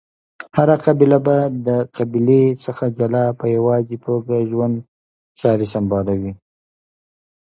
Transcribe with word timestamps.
هره 0.57 0.75
قبیله 0.85 1.17
به 1.25 1.37
د 1.67 1.69
قبیلی 1.97 2.43
څخه 2.63 2.85
جلا 2.97 3.25
په 3.39 3.45
یواځی 3.57 3.97
توګه 4.05 4.35
ژوند 4.49 4.75
چاری 5.39 5.67
سمبالولی 5.73 6.33